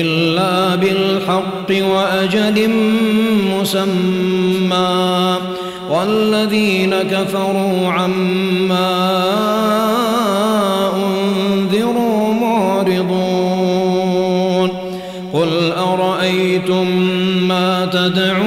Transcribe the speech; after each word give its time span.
إلا 0.00 0.74
بالحق 0.74 1.70
وأجل 1.70 2.70
مسمى. 3.60 5.36
والذين 5.90 6.94
كفروا 7.10 7.88
عما 7.88 9.24
أنذروا 10.96 12.34
معرضون. 12.34 14.70
قل 15.32 15.72
أرأيتم 15.72 16.86
ما 17.48 17.88
تدعون 17.92 18.45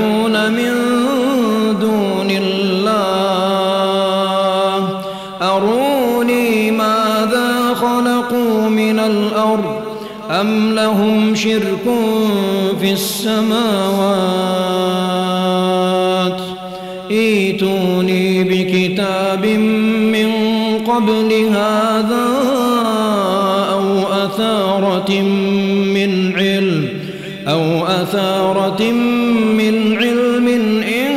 السماوات. 12.99 13.99
ايتوني 17.11 18.43
بكتاب 18.43 19.45
من 20.15 20.29
قبل 20.87 21.29
هذا 21.51 22.27
أو 23.71 24.03
أثارة 24.25 25.11
من 25.95 26.11
علم 26.37 26.87
أو 27.47 27.85
أثارة 27.85 28.91
من 29.61 29.75
علم 29.97 30.47
إن 30.83 31.13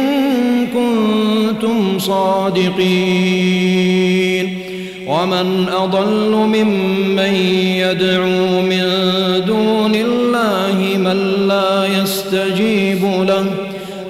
كنتم 0.67 1.99
صادقين. 1.99 3.73
ومن 5.07 5.69
أضل 5.69 6.31
ممن 6.31 7.35
يدعو 7.85 8.63
من 8.63 8.92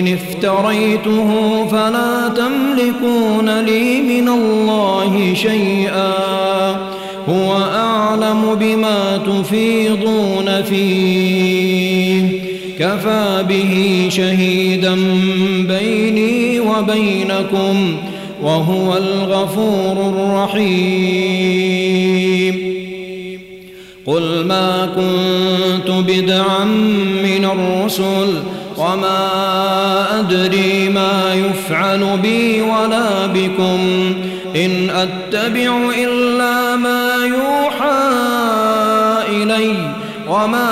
إن 0.00 0.08
افتريته 0.08 1.66
فلا 1.66 2.28
تملكون 2.28 3.60
لي 3.60 4.00
من 4.00 4.28
الله 4.28 5.34
شيئا. 5.34 6.12
هو 7.28 7.56
أعلم 7.74 8.54
بما 8.60 9.16
تفيضون 9.26 10.62
فيه. 10.62 12.40
كفى 12.78 13.44
به 13.48 14.06
شهيدا 14.10 14.94
بيني 15.68 16.60
وبينكم 16.60 17.96
وهو 18.42 18.96
الغفور 18.96 19.96
الرحيم. 20.08 21.10
قل 24.06 24.44
ما 24.44 24.88
كنت 24.96 25.90
بدعا 25.90 26.64
من 27.24 27.44
الرسل 27.44 28.42
وما 28.80 29.28
أدري 30.18 30.88
ما 30.88 31.34
يفعل 31.34 32.18
بي 32.22 32.62
ولا 32.62 33.26
بكم. 33.26 33.80
إن 34.56 34.90
أتبع 34.90 35.90
إلا 35.98 36.76
ما 36.76 37.10
يوحى 37.24 38.00
إلي 39.28 39.74
وما 40.28 40.70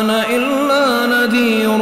أنا 0.00 0.24
إلا 0.30 1.06
نذير 1.06 1.78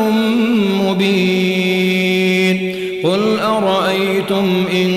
مبين. 0.85 2.57
قل 3.05 3.39
أرأيتم 3.41 4.65
إن 4.73 4.91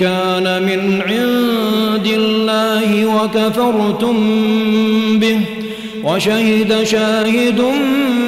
كان 0.00 0.62
من 0.62 1.02
عند 1.02 2.06
الله 2.06 3.06
وكفرتم 3.06 4.16
به 5.18 5.40
وشهد 6.04 6.84
شاهد 6.84 7.60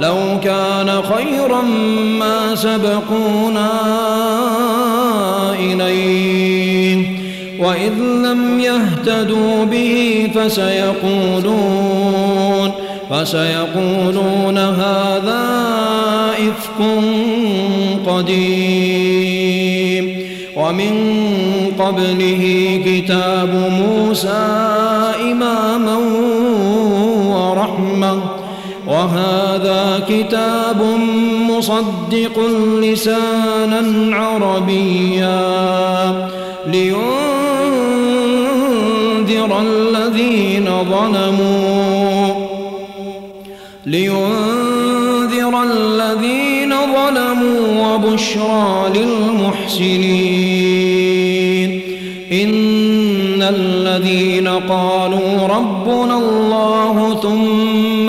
لو 0.00 0.16
كان 0.44 1.02
خيرا 1.02 1.62
ما 2.20 2.54
سبقونا 2.54 3.70
إليه. 5.58 7.16
وإذ 7.60 7.92
لم 7.98 8.60
يهتدوا 8.60 9.64
به 9.64 10.28
فسيقولون 10.34 11.76
فسيقولون 13.10 14.58
هذا 14.58 15.44
إفك 16.38 16.80
قديم. 18.06 19.46
ومن 20.56 20.94
قبله 21.78 22.44
كتاب 22.86 23.72
موسى 23.80 24.46
إماما 25.32 25.96
ورحمة. 27.26 28.35
وهذا 28.96 30.02
كتاب 30.08 30.82
مصدق 31.50 32.36
لسانا 32.82 34.16
عربيا 34.16 35.40
لينذر 36.66 37.00
الذين 39.60 40.68
ظلموا 40.90 42.34
لينذر 43.86 45.62
الذين 45.62 46.74
ظلموا 46.96 47.94
وبشرى 47.94 48.92
للمحسنين 48.94 50.46
إن 52.32 53.42
الذين 53.42 54.48
قالوا 54.48 55.46
ربنا 55.46 56.18
الله 56.18 57.20
ثم 57.22 57.65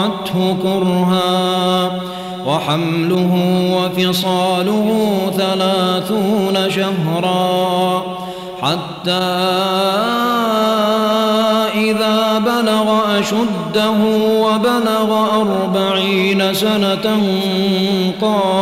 ووضعته 0.00 0.56
كرها 0.62 1.92
وحمله 2.46 3.32
وفصاله 3.76 5.06
ثلاثون 5.36 6.70
شهرا 6.70 8.02
حتى 8.62 9.10
إذا 11.74 12.38
بلغ 12.38 13.18
أشده 13.18 13.90
وبلغ 14.40 15.26
أربعين 15.40 16.54
سنة 16.54 17.20
قال 18.22 18.60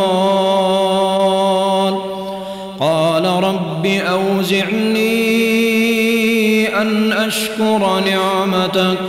قال 2.79 3.25
رب 3.25 3.85
أوزعني 3.85 5.19
أن 6.81 7.13
أشكر 7.13 7.99
نعمتك 8.05 9.08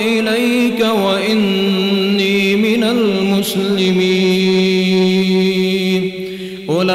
المسلمين. 3.41 5.01
أولئك 6.69 6.91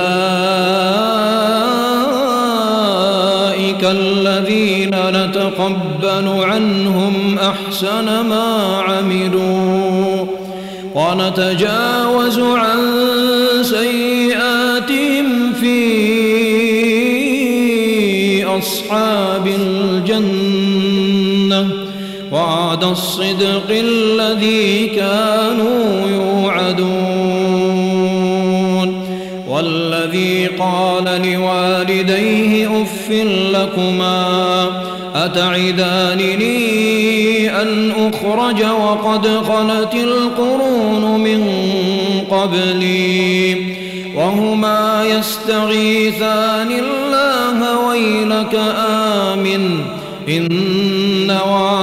الذين 3.84 4.90
نتقبل 4.94 6.28
عنهم 6.42 7.38
أحسن 7.38 8.04
ما 8.04 8.76
عملوا 8.88 10.26
ونتجاوز 10.94 12.38
عن 12.38 12.78
سيئاتهم 13.62 14.05
الصدق 22.90 23.70
الذي 23.70 24.86
كانوا 24.86 26.08
يوعدون. 26.08 27.16
والذي 29.48 30.46
قال 30.46 31.04
لوالديه 31.04 32.82
أف 32.82 33.10
لكما 33.52 34.66
أتعدانني 35.14 36.52
أن 37.62 37.90
أخرج 37.90 38.64
وقد 38.64 39.26
خلت 39.26 39.94
القرون 39.94 41.20
من 41.20 41.50
قبلي. 42.30 43.56
وهما 44.16 45.04
يستغيثان 45.18 46.70
الله 46.70 47.88
ويلك 47.88 48.60
آمن. 48.88 49.80
إن 50.28 51.30
وعد 51.30 51.75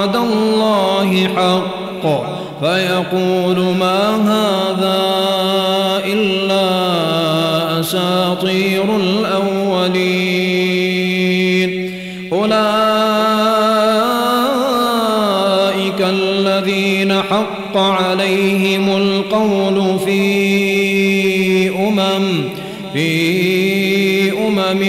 الله 1.38 1.62
حق 2.04 2.24
فيقول 2.62 3.60
ما 3.80 4.16
هذا 4.16 5.02
إلا 6.06 6.70
أساطير 7.80 8.84
الأولين. 8.96 10.54
أولئك 12.34 12.64
الذين 16.02 17.14
حق 17.14 17.78
عليهم 17.78 18.98
القول 18.98 20.00
في 20.06 21.70
أمم 21.70 22.44
في 22.94 24.32
أمم 24.32 24.84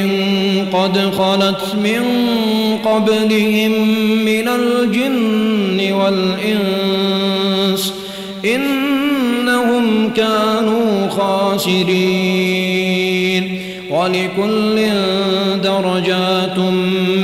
قد 0.72 0.98
خلت 0.98 1.74
من 1.84 2.04
قبلهم 2.84 3.72
من 4.24 4.48
والإنس 5.92 7.82
إنهم 8.44 10.10
كانوا 10.16 11.08
خاسرين 11.08 12.64
ولكل 13.90 14.88
درجات 15.62 16.58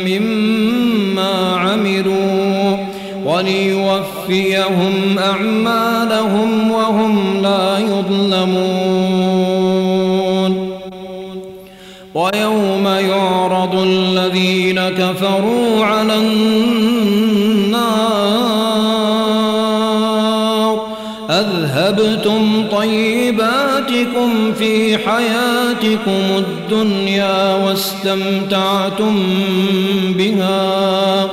مما 0.06 1.56
عملوا 1.56 2.76
وليوفيهم 3.24 5.18
أعمالهم 5.18 6.70
وهم 6.70 7.42
لا 7.42 7.78
يظلمون. 7.78 9.10
ويوم 12.14 12.86
يعرض 12.86 13.74
الذين 13.74 14.80
كفروا 14.80 15.84
على 15.84 16.16
النار 16.16 16.59
أذهبتم 22.10 22.64
طيباتكم 22.72 24.52
في 24.58 24.98
حياتكم 24.98 26.20
الدنيا 26.38 27.54
واستمتعتم 27.54 29.22
بها 30.16 31.28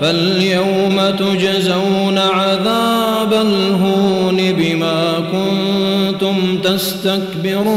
فاليوم 0.00 1.00
تجزون 1.18 2.18
عذاب 2.18 3.32
الهون 3.32 4.36
بما 4.52 5.12
كنتم 5.32 6.58
تستكبرون 6.64 7.70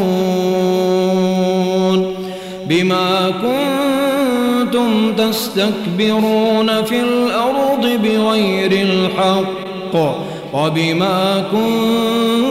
بما 2.65 3.31
كنتم 3.41 5.13
تستكبرون 5.17 6.83
في 6.83 6.99
الأرض 6.99 7.87
بغير 8.03 8.71
الحق 8.71 10.32
وبما 10.53 11.43
كنتم 11.51 12.49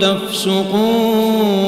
تفسقون 0.00 1.58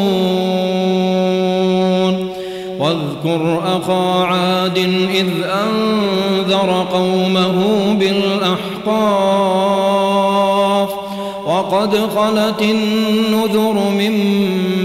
واذكر 2.78 3.60
أخا 3.64 4.24
عاد 4.24 4.78
إذ 5.14 5.28
أنذر 5.44 6.86
قومه 6.92 7.56
بالأحقاف 7.94 9.40
وقد 11.46 11.96
خلت 11.96 12.62
النذر 12.62 13.90
من 13.98 14.14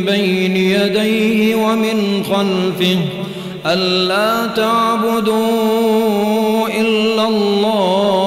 بين 0.06 0.58
يديه 0.58 1.56
ومن 1.56 2.24
خلفه 2.24 2.98
ألا 3.66 4.48
تعبدوا 4.48 5.48
إلا 6.68 7.28
الله 7.28 8.25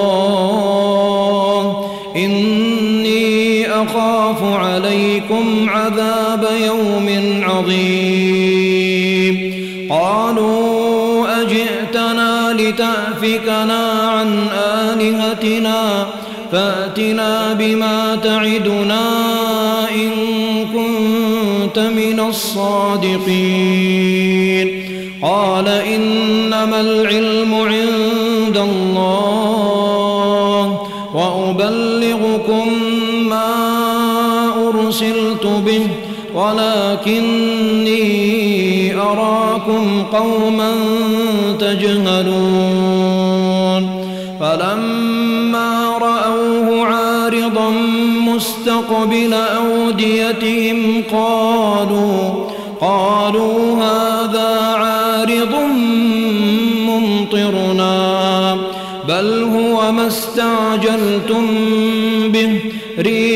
أخاف 3.98 4.42
عليكم 4.42 5.68
عذاب 5.68 6.48
يوم 6.66 7.08
عظيم. 7.42 9.34
قالوا 9.90 11.42
أجئتنا 11.42 12.52
لتأفكنا 12.58 13.82
عن 14.02 14.46
آلهتنا 14.54 16.06
فأتنا 16.52 17.52
بما 17.52 18.16
تعدنا 18.22 19.00
إن 19.90 20.10
كنت 20.72 21.78
من 21.78 22.20
الصادقين. 22.28 23.28
قال 25.22 25.68
إنما 25.68 26.80
العلم 26.80 27.54
عند 27.54 28.56
الله 28.56 28.87
ولكني 36.52 37.98
أراكم 38.94 40.02
قوما 40.12 40.72
تجهلون. 41.60 42.88
فلما 44.40 45.98
رأوه 45.98 46.86
عاد 46.86 47.34
مستقبل 48.26 49.34
أوديتهم 49.34 51.02
قالوا 51.12 52.18
قالوا 52.80 53.76
هذا 53.76 54.58
عارض 54.74 55.54
ممطرنا 56.86 58.56
بل 59.08 59.42
هو 59.42 59.92
ما 59.92 60.06
استعجلتم 60.06 61.46
به. 62.28 62.60
ريح 62.98 63.27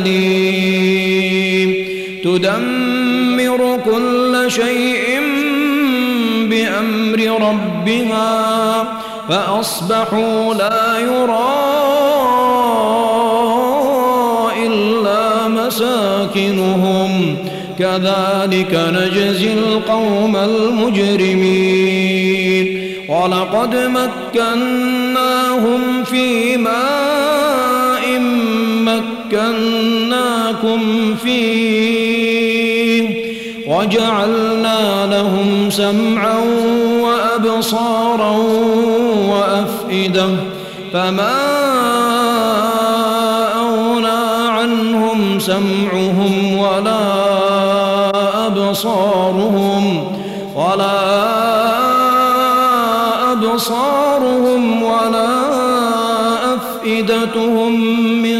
عذاب 0.00 0.06
أليم 0.06 1.74
تدمر 2.24 3.80
كل 3.84 4.44
شيء 4.48 5.20
بأمر 6.44 7.48
ربها 7.48 8.84
فأصبحوا 9.28 10.54
لا 10.54 10.98
يرى 10.98 11.56
إلا 14.66 15.48
مساكنهم. 15.48 17.36
كذلك 17.78 18.80
نجزي 18.94 19.52
القوم 19.52 20.36
المجرمين. 20.36 21.60
ولقد 23.08 23.74
مكناهم 24.34 25.80
في 26.04 26.56
ماء 26.56 27.19
مكناكم 29.30 31.14
فيه 31.14 32.50
وجعلنا 33.66 35.06
لهم 35.06 35.70
سمعا 35.70 36.38
وأبصارا 37.02 38.36
وأفئدة 39.28 40.28
فما 40.92 41.36
أغنى 43.60 44.48
عنهم 44.48 45.38
سمعهم 45.40 46.58
ولا 46.58 47.00
أبصارهم 48.46 50.12
ولا 50.56 51.00
أبصارهم 53.32 54.82
ولا 54.82 55.50
أفئدتهم 56.54 57.72
من 58.22 58.39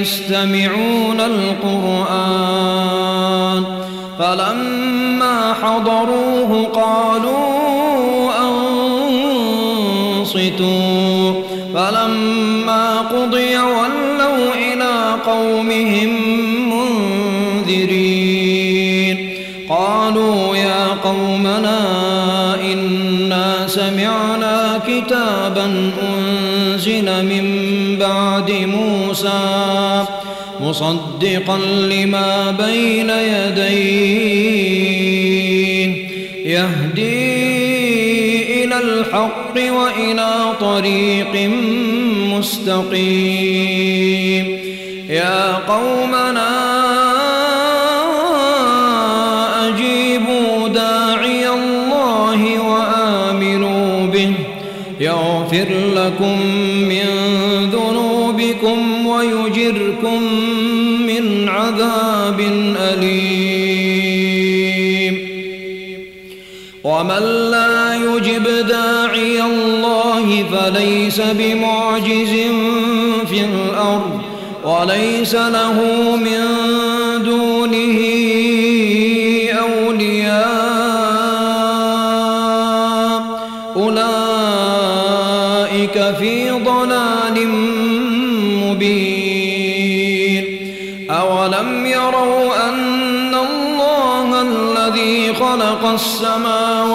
يستمعون 0.00 1.20
القرآن 1.20 2.58
فلما 4.18 5.54
حضروه 5.62 6.64
قالوا 6.64 8.30
أنصتوا 10.18 11.32
فلما 11.74 13.00
قضي 13.00 13.58
ولوا 13.58 14.54
إلى 14.54 15.16
قومهم 15.26 16.37
مصدقا 30.68 31.58
لما 31.90 32.50
بين 32.50 33.10
يديه. 33.10 33.88
يهدي 36.44 37.44
إلى 38.64 38.78
الحق 38.78 39.56
وإلى 39.56 40.52
طريق 40.60 41.50
مستقيم. 42.36 43.78
يا 45.08 45.54
قومنا 45.54 46.50
أجيبوا 49.68 50.68
داعي 50.68 51.48
الله 51.48 52.40
وآمنوا 52.68 54.06
به. 54.06 54.32
يغفر 55.00 55.68
لكم 55.94 56.38
ومن 66.98 67.50
لا 67.50 67.94
يجب 67.94 68.66
داعي 68.66 69.42
الله 69.42 70.44
فليس 70.52 71.20
بمعجز 71.20 72.30
في 73.30 73.40
الأرض 73.44 74.20
وليس 74.64 75.34
له 75.34 75.82
من 76.16 76.44
دونه 77.24 77.98
أولياء. 79.58 80.48
أولئك 83.76 84.76
في 86.18 86.50
ضلال 86.50 87.48
مبين. 88.64 90.44
أولم 91.10 91.86
يروا 91.86 92.68
أن 92.68 93.34
الله 93.34 94.42
الذي 94.42 95.34
خلق 95.34 95.86
السماوات 95.94 96.87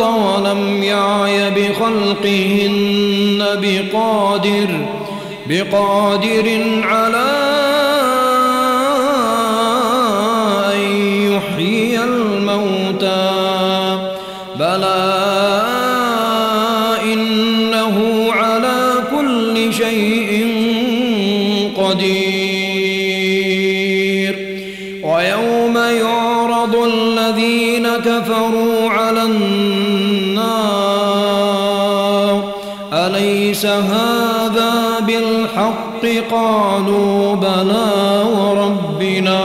والأرض 0.00 0.44
ولم 0.44 0.82
يعي 0.82 1.50
بخلقهن 1.50 3.38
بقادر 3.62 4.68
بقادر 5.48 6.60
على 6.84 7.49
كفروا 28.10 28.90
على 28.90 29.22
النار. 29.22 30.50
أليس 32.92 33.66
هذا 33.66 34.72
بالحق؟ 35.06 36.06
قالوا 36.30 37.34
بلى 37.34 38.24
وربنا. 38.38 39.40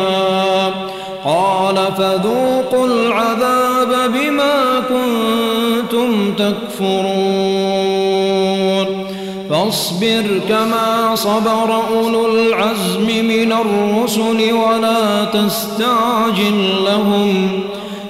قال 1.25 1.75
فذوقوا 1.97 2.87
العذاب 2.87 4.11
بما 4.13 4.81
كنتم 4.89 6.33
تكفرون. 6.33 7.05
فاصبر 9.49 10.41
كما 10.49 11.15
صبر 11.15 11.75
أولو 11.97 12.25
العزم 12.25 13.07
من 13.07 13.51
الرسل 13.51 14.53
ولا 14.53 15.25
تستعجل 15.25 16.69
لهم. 16.85 17.63